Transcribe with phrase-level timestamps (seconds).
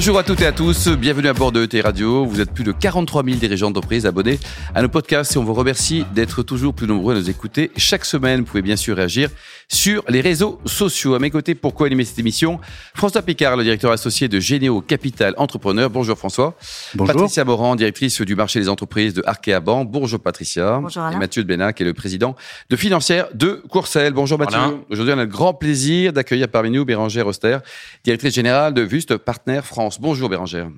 [0.00, 2.24] Bonjour à toutes et à tous, bienvenue à bord de ET Radio.
[2.24, 4.40] Vous êtes plus de 43 000 dirigeants d'entreprise abonnés
[4.74, 7.70] à nos podcasts et on vous remercie d'être toujours plus nombreux à nous écouter.
[7.76, 9.28] Chaque semaine, vous pouvez bien sûr réagir
[9.68, 11.16] sur les réseaux sociaux.
[11.16, 12.60] À mes côtés, pourquoi animer cette émission?
[12.94, 15.90] François Picard, le directeur associé de Généo Capital Entrepreneur.
[15.90, 16.56] Bonjour François.
[16.94, 17.14] Bonjour.
[17.14, 19.90] Patricia Morand, directrice du marché des entreprises de Arkea Bank.
[19.90, 20.78] Bonjour Patricia.
[20.80, 21.18] Bonjour Alain.
[21.18, 22.36] Et Mathieu de Benac, qui est le président
[22.70, 24.14] de Financière de Courcelles.
[24.14, 24.58] Bonjour Mathieu.
[24.88, 27.58] Aujourd'hui, on a le grand plaisir d'accueillir parmi nous Bérangère Auster,
[28.02, 29.89] directrice générale de Vust Partner France.
[29.98, 30.70] Bonjour Bérangère.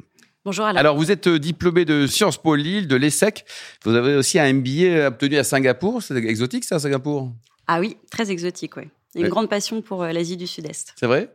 [0.44, 0.80] Bonjour Alain.
[0.80, 3.44] Alors, vous êtes euh, diplômé de Sciences Po Lille, de l'ESSEC.
[3.84, 6.02] Vous avez aussi un MBA obtenu à Singapour.
[6.02, 7.32] C'est exotique, ça, Singapour?
[7.68, 8.84] Ah oui, très exotique, oui.
[9.14, 9.28] Une Ouais.
[9.28, 10.94] grande passion pour euh, l'Asie du Sud-Est.
[10.98, 11.30] C'est vrai?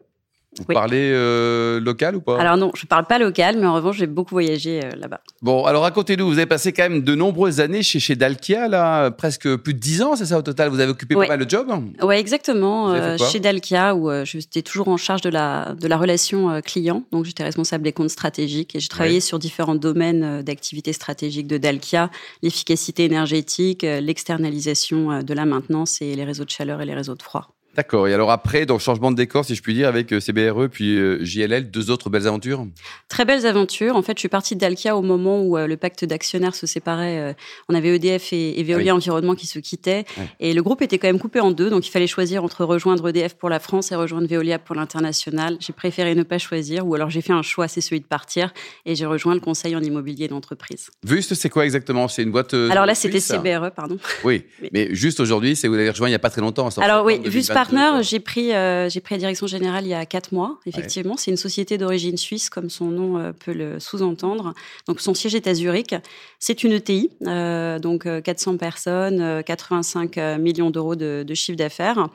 [0.59, 0.75] Vous Oui.
[0.75, 2.39] parlez euh, local ou pas?
[2.39, 5.21] Alors non, je parle pas local, mais en revanche, j'ai beaucoup voyagé euh, là-bas.
[5.41, 9.11] Bon, alors racontez-nous, vous avez passé quand même de nombreuses années chez, chez Dalkia, là,
[9.11, 10.69] presque plus de 10 ans, c'est ça au total?
[10.69, 11.27] Vous avez occupé Ouais.
[11.27, 11.67] pas mal de jobs?
[12.01, 12.91] Ouais, exactement.
[12.91, 17.03] Euh, chez Dalkia, où j'étais toujours en charge de la, de la relation client.
[17.11, 19.19] Donc, j'étais responsable des comptes stratégiques et j'ai travaillé Ouais.
[19.21, 22.09] sur différents domaines d'activité stratégique de Dalkia,
[22.43, 27.21] l'efficacité énergétique, l'externalisation de la maintenance et les réseaux de chaleur et les réseaux de
[27.23, 27.53] froid.
[27.77, 30.67] D'accord, et alors après, donc changement de décor, si je puis dire, avec euh, CBRE
[30.67, 32.65] puis euh, JLL, deux autres belles aventures?
[33.07, 33.95] Très belles aventures.
[33.95, 36.65] En fait, je suis partie de Dalkia au moment où euh, le pacte d'actionnaires se
[36.65, 37.19] séparait.
[37.19, 37.33] euh,
[37.69, 38.97] on avait EDF et, et Veolia Ah oui.
[38.97, 40.05] Environnement qui se quittaient.
[40.39, 41.69] Et le groupe était quand même coupé en deux.
[41.69, 45.57] Donc, il fallait choisir entre rejoindre EDF pour la France et rejoindre Veolia pour l'international.
[45.59, 46.87] J'ai préféré ne pas choisir.
[46.87, 48.53] Ou alors, j'ai fait un choix, c'est celui de partir.
[48.87, 50.89] Et j'ai rejoint le conseil en immobilier d'entreprise.
[51.03, 52.07] Vust, c'est quoi exactement?
[52.07, 53.97] C'est une boîte alors là, c'était CBRE, pardon.
[54.23, 56.65] Oui, mais juste aujourd'hui, c'est vous l'avez rejoint il n'y a pas très longtemps.
[56.65, 59.85] en Alors oui, septembre Vus 2022, Partner, j'ai pris, euh, j'ai pris la direction générale
[59.85, 61.15] il y a quatre mois, effectivement.
[61.17, 64.53] C'est une société d'origine suisse, comme son nom euh, peut le sous-entendre.
[64.87, 65.93] Donc son siège est à Zurich.
[66.39, 71.33] C'est une ETI, euh, donc euh, 400 personnes, euh, 85 euh, millions d'euros de, de
[71.33, 72.07] chiffre d'affaires.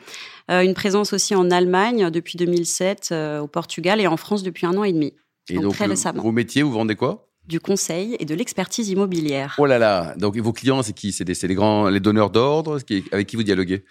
[0.48, 4.76] Une présence aussi en Allemagne depuis 2007, euh, au Portugal et en France depuis un
[4.76, 5.14] an et demi.
[5.48, 6.22] Et donc donc, très le- récemment.
[6.22, 7.28] vos métiers, vous vendez quoi?
[7.46, 9.54] Du conseil et de l'expertise immobilière.
[9.58, 11.10] Oh là là Donc vos clients, c'est qui?
[11.12, 12.78] C'est les grands, les donneurs d'ordre
[13.12, 13.84] avec qui vous dialoguez?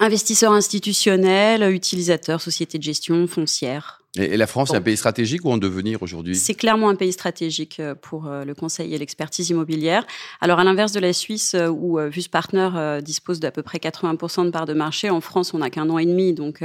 [0.00, 4.00] Investisseurs institutionnels, utilisateurs, sociétés de gestion, foncières.
[4.16, 6.36] et, la France, c'est un pays stratégique ou en devenir aujourd'hui?
[6.36, 10.06] C'est clairement un pays stratégique euh, pour euh, le conseil et l'expertise immobilière.
[10.40, 14.44] Alors, à l'inverse de la Suisse, euh, où Vus Partner dispose d'à peu près 80%
[14.46, 16.62] de parts de marché, en France, on n'a qu'un an et demi, donc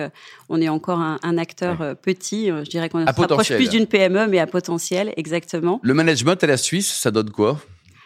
[0.49, 2.47] on est encore un, un acteur petit.
[2.49, 5.79] Je dirais qu'on se rapproche plus d'une PME, mais à potentiel, exactement.
[5.83, 7.59] Le management à la Suisse, ça donne quoi?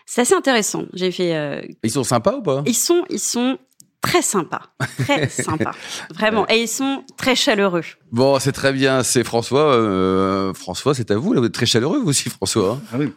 [0.05, 0.85] C'est assez intéressant.
[0.94, 1.35] J'ai fait.
[1.35, 2.63] euh, Ils sont sympas ou pas?
[2.65, 3.57] Ils sont, ils sont
[4.01, 4.61] très sympas,
[4.99, 5.71] très sympas,
[6.13, 7.83] vraiment, et ils sont très chaleureux.
[8.11, 9.03] Bon, c'est très bien.
[9.03, 9.73] C'est François.
[9.73, 11.33] euh, François, c'est à vous.
[11.33, 12.73] Là, vous êtes très chaleureux, vous aussi, François.
[12.73, 13.09] hein Ah oui.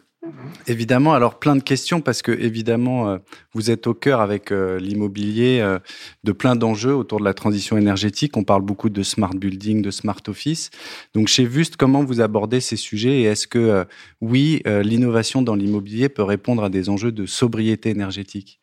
[0.67, 3.17] Évidemment, alors plein de questions parce que évidemment euh,
[3.53, 5.79] vous êtes au cœur avec euh, l'immobilier euh,
[6.23, 8.37] de plein d'enjeux autour de la transition énergétique.
[8.37, 10.69] On parle beaucoup de smart building, de smart office.
[11.15, 13.83] Donc chez Vust, comment vous abordez ces sujets et est-ce que euh,
[14.21, 18.60] oui, euh, l'innovation dans l'immobilier peut répondre à des enjeux de sobriété énergétique?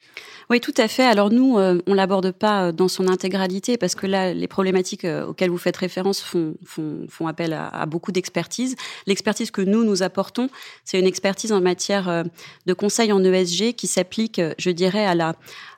[0.50, 1.04] Oui, tout à fait.
[1.04, 5.04] Alors nous, euh, on l'aborde pas euh, dans son intégralité parce que là, les problématiques
[5.04, 8.74] euh, auxquelles vous faites référence font, font, font appel à, à beaucoup d'expertise.
[9.06, 10.48] L'expertise que nous, nous apportons,
[10.84, 12.24] c'est une expertise en matière euh,
[12.66, 15.34] de conseil en ESG qui s'applique, je dirais, à la,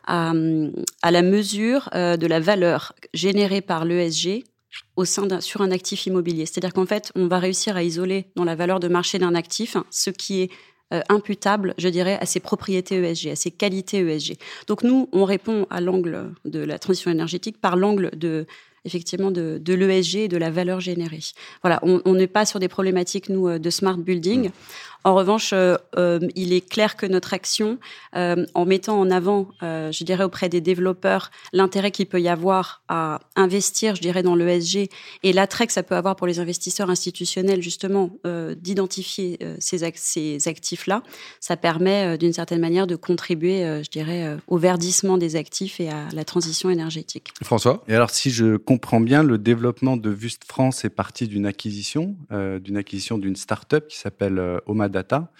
[0.06, 0.32] à,
[1.02, 4.44] à la mesure de la valeur générée par l'ESG
[4.96, 6.46] au sein d'un, sur un actif immobilier.
[6.46, 9.76] C'est-à-dire qu'en fait, on va réussir à isoler dans la valeur de marché d'un actif
[9.76, 10.50] hein, ce qui est
[10.92, 14.36] euh, imputable, je dirais, à ses propriétés ESG, à ses qualités ESG.
[14.66, 18.46] Donc nous, on répond à l'angle de la transition énergétique par l'angle de
[18.84, 21.20] effectivement de, de l'ESG et de la valeur générée.
[21.62, 24.50] Voilà, on n'est pas sur des problématiques nous euh, de smart building.
[25.04, 27.78] En revanche, euh, euh, il est clair que notre action,
[28.16, 32.28] euh, en mettant en avant, euh, je dirais auprès des développeurs, l'intérêt qu'il peut y
[32.28, 34.90] avoir à investir, je dirais, dans l'ESG
[35.22, 39.82] et l'attrait que ça peut avoir pour les investisseurs institutionnels, justement, euh, d'identifier euh, ces,
[39.84, 41.02] ac- ces actifs-là,
[41.40, 45.36] ça permet euh, d'une certaine manière de contribuer, euh, je dirais, euh, au verdissement des
[45.36, 47.32] actifs et à la transition énergétique.
[47.42, 47.82] François?
[47.88, 52.16] Et alors, si je comprends bien, le développement de Vust France est parti d'une acquisition,
[52.32, 54.58] euh, d'une acquisition d'une start-up qui s'appelle euh,
[54.90, 55.30] Omadata.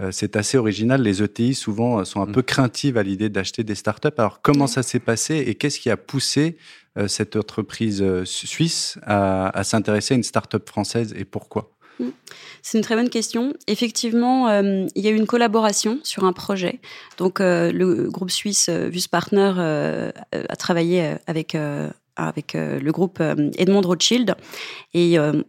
[0.00, 1.02] Euh, c'est assez original.
[1.02, 2.32] Les ETI, souvent, euh, sont un Mm.
[2.32, 4.08] peu craintives à l'idée d'acheter des startups.
[4.18, 6.56] Alors, comment ça s'est passé et qu'est-ce qui a poussé
[6.98, 11.70] euh, cette entreprise suisse à, à s'intéresser à une start-up française et pourquoi?
[12.62, 13.54] C'est une très bonne question.
[13.68, 16.80] Effectivement, euh, il y a eu une collaboration sur un projet.
[17.18, 21.56] Donc, euh, le groupe suisse Vus Partner euh, a travaillé avec
[22.16, 24.36] avec euh, le groupe euh, Edmond Rothschild
[24.92, 25.42] et euh,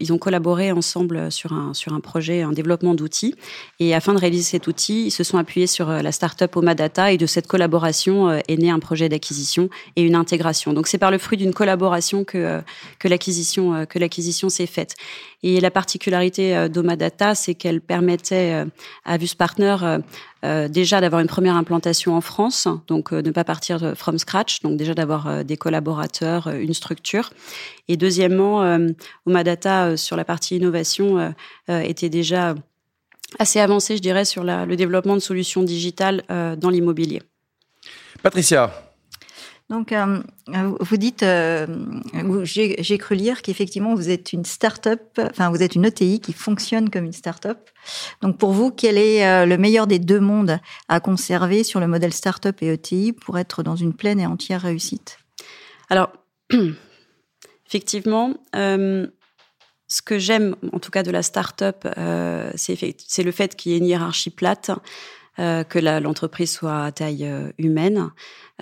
[0.00, 3.34] ils ont collaboré ensemble sur un sur un projet, un développement d'outils
[3.78, 7.16] et afin de réaliser cet outil, ils se sont appuyés sur la startup Omadata et
[7.16, 10.72] de cette collaboration est né un projet d'acquisition et une intégration.
[10.72, 12.60] Donc c'est par le fruit d'une collaboration que
[12.98, 14.94] que l'acquisition que s'est faite.
[15.44, 18.64] Et la particularité d'Omadata, c'est qu'elle permettait
[19.04, 19.76] à Vus Partner
[20.44, 24.60] euh, déjà d'avoir une première implantation en France, donc euh, ne pas partir from scratch,
[24.62, 27.30] donc déjà d'avoir euh, des collaborateurs, une structure.
[27.88, 28.78] Et deuxièmement,
[29.26, 31.34] Omadata sur la partie innovation
[31.68, 32.54] était déjà
[33.38, 37.22] assez avancé, je dirais, sur le développement de solutions digitales dans l'immobilier.
[38.22, 38.87] Patricia,
[39.70, 40.22] donc, euh,
[40.80, 41.66] vous dites, euh,
[42.42, 46.88] j'ai cru lire qu'effectivement, vous êtes une start-up, enfin, vous êtes une ETI qui fonctionne
[46.88, 47.68] comme une start-up.
[48.22, 51.86] Donc, pour vous, quel est euh, le meilleur des deux mondes à conserver sur le
[51.86, 55.18] modèle start-up et ETI pour être dans une pleine et entière réussite?
[55.90, 56.12] Alors,
[57.66, 61.86] effectivement, ce que j'aime, en tout cas, de la start-up,
[62.54, 64.70] c'est le fait qu'il y ait une hiérarchie plate.
[65.38, 68.10] Euh, que l'entreprise soit à taille euh, humaine.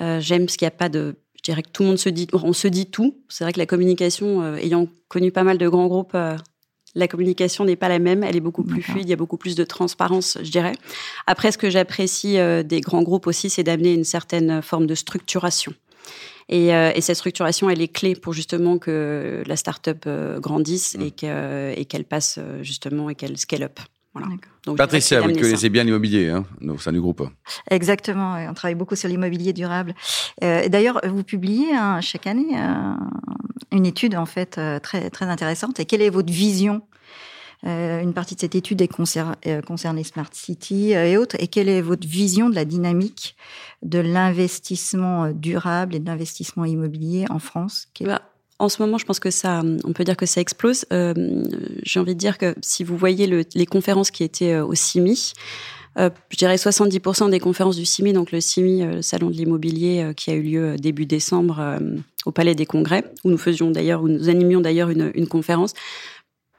[0.02, 2.08] Euh, j'aime ce qu'il n'y a pas de je dirais que tout le monde se
[2.08, 3.18] dit, on se dit tout.
[3.28, 6.16] C'est vrai que la communication, ayant connu pas mal de grands groupes,
[6.96, 8.24] la communication n'est pas la même.
[8.24, 9.04] Elle est beaucoup plus fluide.
[9.06, 10.72] Il y a beaucoup plus de transparence, je dirais.
[11.28, 15.72] Après, ce que j'apprécie des grands groupes aussi, c'est d'amener une certaine forme de structuration.
[16.48, 20.08] Et, et, cette structuration, elle est clé pour justement que la start-up
[20.40, 21.02] grandisse mmh.
[21.76, 23.78] et qu'elle passe justement et qu'elle scale up.
[24.76, 27.22] Patricia, vous connaissez bien l'immobilier hein, au sein du groupe.
[27.70, 29.94] Exactement, on travaille beaucoup sur l'immobilier durable.
[30.42, 32.94] Euh, d'ailleurs, vous publiez hein, chaque année euh,
[33.72, 35.80] une étude en fait euh, très très intéressante.
[35.80, 36.82] Et quelle est votre vision
[37.64, 41.36] Une partie de cette étude est concernée Smart City et autres.
[41.38, 43.36] Et quelle est votre vision de la dynamique
[43.82, 47.88] de l'investissement durable et de l'investissement immobilier en France?
[48.00, 48.22] Bah,
[48.58, 50.86] en ce moment, je pense que ça, on peut dire que ça explose.
[50.92, 51.14] Euh,
[51.82, 54.74] J'ai envie de dire que si vous voyez le, les conférences qui étaient euh, au
[54.74, 55.34] CIMI,
[55.98, 59.34] euh, je dirais 70% des conférences du CIMI, donc le CIMI, euh, le salon de
[59.34, 61.78] l'immobilier, qui a eu lieu début décembre
[62.24, 65.74] au Palais des Congrès, où nous faisions d'ailleurs, où nous animions d'ailleurs une conférence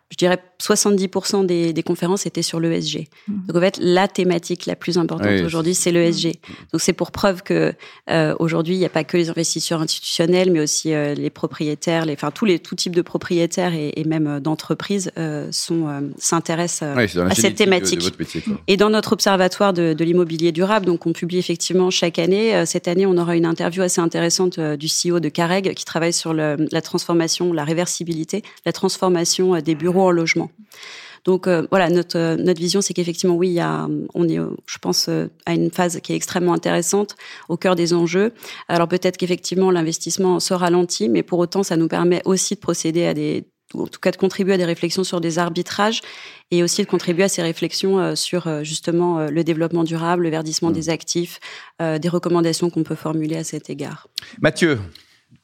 [0.10, 3.08] je dirais 70% des, des, conférences étaient sur l'ESG.
[3.28, 3.34] Mmh.
[3.48, 6.36] Donc en fait, la thématique la plus importante aujourd'hui, c'est l'ESG.
[6.72, 7.74] Donc c'est pour preuve que
[8.10, 12.06] euh, aujourd'hui, il n'y a pas que les investisseurs institutionnels, mais aussi euh, les propriétaires,
[12.06, 15.88] les, enfin tous les tout types de propriétaires et, et même euh, d'entreprises euh, sont
[15.88, 18.00] euh, s'intéressent à cette thématique.
[18.00, 22.20] De, métier, et dans notre observatoire de, de l'immobilier durable, donc on publie effectivement chaque
[22.20, 22.66] année.
[22.66, 26.34] Cette année, on aura une interview assez intéressante du CEO de Careg qui travaille sur
[26.34, 30.52] le, la transformation, la réversibilité, la transformation des bureaux en logement.
[31.28, 34.38] Donc euh, voilà, notre euh, notre vision, c'est qu'effectivement, oui, il y a, on est,
[34.38, 37.16] je pense, euh, à une phase qui est extrêmement intéressante,
[37.50, 38.34] au cœur des enjeux.
[38.70, 43.06] Alors peut-être qu'effectivement, l'investissement se ralentit, mais pour autant, ça nous permet aussi de procéder
[43.06, 46.00] à des en tout cas de contribuer à des réflexions sur des arbitrages
[46.52, 50.74] et aussi de contribuer à ces réflexions sur justement le développement durable, le verdissement mmh.
[50.74, 51.40] des actifs,
[51.82, 54.08] des recommandations qu'on peut formuler à cet égard.
[54.40, 54.80] Mathieu.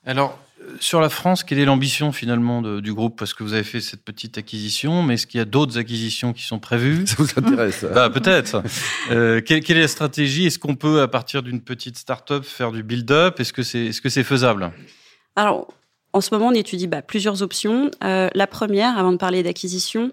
[0.06, 0.40] Alors,
[0.80, 3.18] sur la France, quelle est l'ambition finalement du groupe?
[3.18, 6.34] Parce que vous avez fait cette petite acquisition, mais est-ce qu'il y a d'autres acquisitions
[6.34, 7.06] qui sont prévues?
[7.08, 8.64] Ça vous intéresse bah, Peut-être.
[9.12, 10.46] Euh, quelle, est la stratégie?
[10.46, 13.40] Est-ce qu'on peut, à partir d'une petite start-up, faire du build-up?
[13.40, 14.72] Est-ce que c'est est -ce c'est faisable?
[15.36, 15.68] Alors,
[16.14, 17.90] en ce moment, on étudie bah, plusieurs options.
[18.04, 20.12] Euh, la première, avant de parler d'acquisition,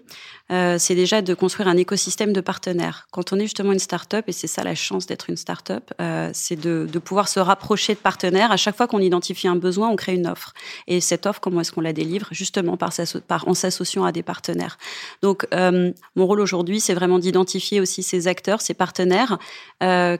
[0.51, 3.07] euh, c'est déjà de construire un écosystème de partenaires.
[3.11, 6.31] Quand on est justement une start-up, et c'est ça la chance d'être une start-up, euh,
[6.33, 8.51] c'est de, de, pouvoir se rapprocher de partenaires.
[8.51, 10.53] À chaque fois qu'on identifie un besoin, on crée une offre.
[10.87, 12.27] Et cette offre, comment est-ce qu'on la délivre?
[12.31, 12.91] Justement par,
[13.27, 14.79] par en s'associant à des partenaires.
[15.21, 19.37] Donc, mon rôle aujourd'hui, c'est vraiment d'identifier aussi ces acteurs, ces partenaires,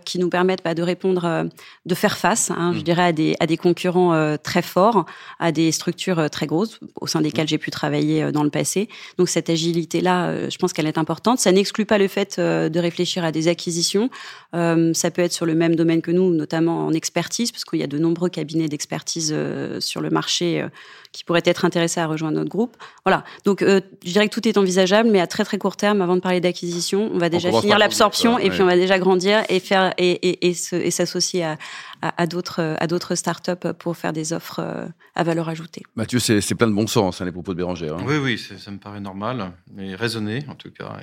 [0.06, 1.50] qui nous permettent bah, de répondre,
[1.86, 2.84] de faire face, hein, je mmh.
[2.84, 5.06] dirais, à des, à des concurrents très forts,
[5.40, 8.50] à des structures euh, très grosses au sein desquelles j'ai pu travailler euh, dans le
[8.50, 8.90] passé.
[9.18, 11.40] Donc cette agilité-là, euh, je pense qu'elle est importante.
[11.40, 14.10] Ça n'exclut pas le fait de réfléchir à des acquisitions.
[14.54, 17.84] ça peut être sur le même domaine que nous, notamment en expertise, parce qu'il y
[17.84, 19.36] a de nombreux cabinets d'expertise
[19.80, 20.66] sur le marché
[21.12, 22.76] qui pourraient être intéressés à rejoindre notre grouroupe.
[23.06, 23.24] Voilà.
[23.46, 26.22] Donc je dirais que tout est envisageable, mais à très très court terme, avant de
[26.22, 29.94] parler d'acquisition, on va déjà finir l'absorption et puis on va déjà grandir et faire
[29.98, 31.58] et, et, et s'associer à,
[32.02, 35.84] à, d'autres à d'autres startups pour faire des offres à valeur ajoutée.
[35.96, 37.96] Mathieu, c'est plein de bon sens, hein, les propos de Bérangère.
[37.96, 38.06] Hein.
[38.06, 40.98] Oui, oui, ça me paraît normal, mais raisonné en tout cas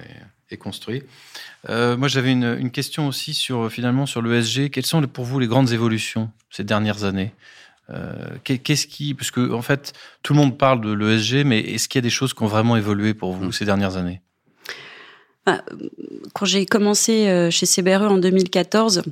[0.50, 1.02] et, construit.
[1.68, 4.70] Euh, moi, j'avais une, une, question aussi sur finalement sur l'ESG.
[4.70, 7.32] Quelles sont pour vous les grandes évolutions ces dernières années?
[7.90, 11.88] Euh, Qu'est-ce qui, parce que en fait, tout le monde parle de l'ESG, mais est-ce
[11.88, 13.52] qu'il y a des choses qui ont vraiment évolué pour vous mmh.
[13.52, 14.20] ces dernières années?
[15.46, 15.62] Bah,
[16.34, 19.02] Quand j'ai commencé euh, chez CBRE en 2014,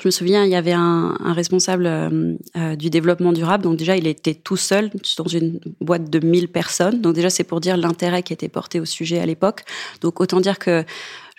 [0.00, 3.64] je me souviens, il y avait un, responsable euh, euh, du développement durable.
[3.64, 7.00] Donc déjà, il était tout seul dans une boîte de 1000 personnes.
[7.00, 9.64] Donc déjà, c'est pour dire l'intérêt qui était porté au sujet à l'époque.
[10.00, 10.84] Donc autant dire que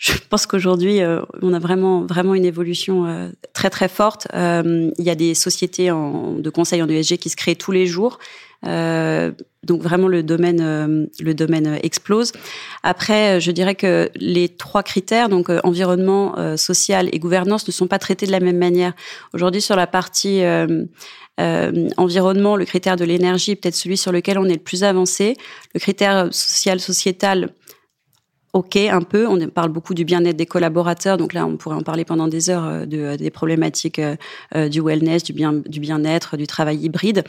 [0.03, 4.27] je pense qu'aujourd'hui, euh, on a vraiment, vraiment une évolution euh, très, très forte.
[4.33, 7.71] Euh, il y a des sociétés en, de conseil en ESG qui se créent tous
[7.71, 8.19] les jours.
[8.63, 12.33] donc vraiment le domaine, le domaine explose.
[12.81, 17.99] Après, je dirais que les trois critères, donc environnement, social et gouvernance, ne sont pas
[17.99, 18.93] traités de la même manière.
[19.33, 20.43] Aujourd'hui, sur la partie
[21.97, 25.35] environnement, le critère de l'énergie est peut-être celui sur lequel on est le plus avancé.
[25.73, 27.49] Le critère social, sociétal,
[28.53, 29.27] ok un peu.
[29.27, 32.49] On parle beaucoup du bien-être des collaborateurs, donc là on pourrait en parler pendant des
[32.49, 36.77] heures euh, de, euh, des problématiques euh, du wellness, du bien du bien-être, du travail
[36.77, 37.23] hybride.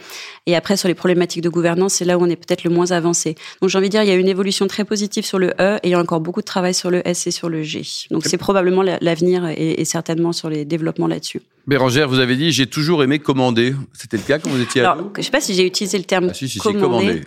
[0.46, 2.92] Et après sur les problématiques de gouvernance, c'est là où on est peut-être le moins
[2.92, 3.34] avancé.
[3.60, 5.76] Donc j'ai envie de dire il y a une évolution très positive sur le E
[5.82, 7.82] et il y a encore beaucoup de travail sur le S et sur le G.
[8.10, 11.40] Donc c'est probablement l'avenir et, et, certainement sur les développps là-dessus.
[11.66, 13.74] Bérangère, vous avez dit j'ai toujours aimé commander.
[13.94, 16.04] C'était le cas quand vous étiez à Alors, Je sais pas si j'ai utilisé le
[16.04, 17.22] terme ah, si, si, commander.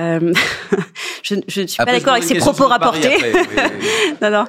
[0.00, 0.32] Euh,
[1.22, 3.18] je ne suis pas d'accord avec ces propos rapportés.
[4.22, 4.44] non, non.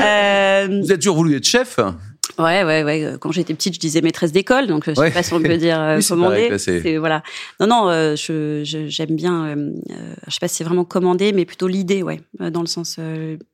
[0.00, 1.78] Euh, Vous avez toujours voulu être chef
[2.38, 3.14] Ouais, ouais, ouais.
[3.20, 5.80] Quand j'étais petite, je disais maîtresse d'école, donc je sais pas si on peut dire
[5.80, 6.58] euh, commander.
[6.58, 7.22] C'est voilà.
[7.60, 9.46] Non, non, euh, je j'aime bien.
[9.46, 12.66] Euh, euh, je sais pas si c'est vraiment commander, mais plutôt l'idée, ouais, dans le
[12.66, 12.98] sens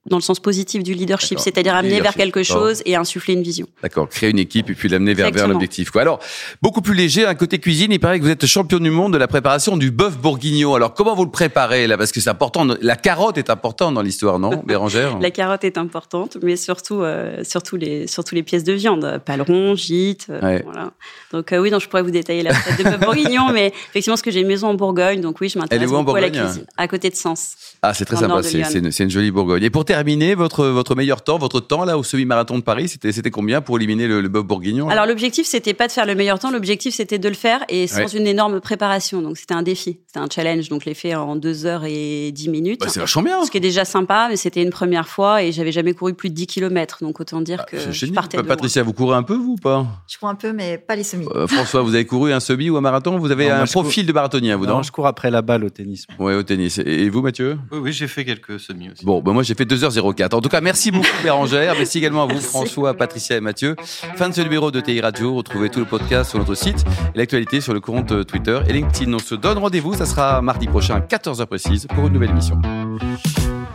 [0.07, 3.67] dans le sens positif du leadership, c'est-à-dire amener vers quelque chose et insuffler une vision.
[3.83, 5.91] D'accord, créer une équipe et puis l'amener vers, vers l'objectif.
[5.91, 6.03] Quoi.
[6.03, 6.21] Alors,
[6.63, 9.19] beaucoup plus léger, un côté cuisine, il paraît que vous êtes champion du monde de
[9.19, 10.75] la préparation du bœuf bourguignon.
[10.75, 11.99] Alors, comment vous le préparez là?
[11.99, 12.67] Parce que c'est important.
[12.81, 15.19] La carotte est importante dans l'histoire, non, Bérangère?
[15.29, 17.03] La carotte est importante, mais surtout,
[17.43, 20.93] surtout les, surtout les pièces de viande, paleron, gîte, euh, voilà.
[21.33, 24.15] Donc euh, oui, non, je pourrais vous détailler la recette de bœuf bourguignon, mais effectivement,
[24.15, 26.65] parce que j'ai une maison en Bourgogne, donc oui, je m'intéresse beaucoup à la cuisine,
[26.77, 27.57] à côté de Sens.
[27.83, 29.63] Ah, c'est très sympa, c'est une, une, jolie Bourgogne.
[29.63, 33.31] Et pour terminer, votre votre meilleur temps, votre temps là au semi-marathon de Paris, c'était
[33.31, 36.51] combien pour éliminer le, bœuf bourguignon Alors l'objectif, c'était pas de faire le meilleur temps,
[36.51, 39.23] l'objectif c'était de le faire et sans une énorme préparation.
[39.23, 40.69] Donc c'était un défi, c'était un challenge.
[40.69, 42.81] Donc je l'ai fait en 2 heures et 10 minutes.
[42.81, 43.45] Bah, c'est vachement bien.
[43.45, 46.31] Ce qui est déjà sympa, mais c'était une première fois et j'avais jamais couru plus
[46.31, 46.99] de 10 km.
[47.03, 49.57] Donc autant dire ah, que je partais de Patricia, vous courez un peu vous ou
[49.57, 49.87] pas?
[50.09, 51.29] Je cours un peu, mais pas les semis.
[51.33, 53.17] Euh, François, vous avez couru un semi ou un marathon?
[53.17, 56.07] Vous avez un profil de marathonien, vous non, je cours après la balle au tennis.
[56.19, 56.79] Ouais, au tennis.
[56.79, 57.57] Et vous, Mathieu?
[57.71, 59.05] Oui, oui j'ai fait quelques semis aussi.
[59.05, 60.35] Bon, ben moi j'ai fait 2h04.
[60.35, 61.75] En tout cas, merci beaucoup Bérangère.
[61.79, 63.77] merci également à vous François, Patricia et Mathieu.
[64.17, 65.37] Fin de ce numéro de TI Radio.
[65.37, 66.85] Retrouvez tout le podcast sur notre site
[67.15, 69.13] et l'actualité sur le compte euh, Twitter et LinkedIn.
[69.13, 69.95] On se donne rendez-vous.
[69.95, 72.61] Ça sera mardi prochain, à 14h précise, pour une nouvelle émission.